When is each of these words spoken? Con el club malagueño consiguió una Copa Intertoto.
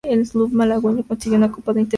Con 0.03 0.13
el 0.19 0.27
club 0.27 0.51
malagueño 0.51 1.03
consiguió 1.05 1.37
una 1.37 1.51
Copa 1.51 1.73
Intertoto. 1.73 1.89